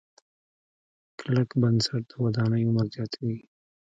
کلک 1.19 1.49
بنسټ 1.61 2.01
د 2.09 2.11
ودانۍ 2.23 2.61
عمر 2.67 2.85
زیاتوي. 2.95 3.37